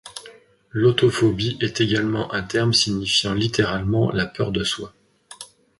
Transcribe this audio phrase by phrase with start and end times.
[0.71, 4.93] L'autophobie est également un terme signifiant littéralement la peur de soi.